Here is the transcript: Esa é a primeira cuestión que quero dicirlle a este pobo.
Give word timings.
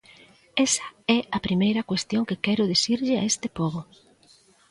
Esa 0.67 0.87
é 1.17 1.19
a 1.37 1.43
primeira 1.47 1.87
cuestión 1.89 2.27
que 2.29 2.41
quero 2.45 2.69
dicirlle 2.73 3.15
a 3.17 3.25
este 3.31 3.47
pobo. 3.59 3.81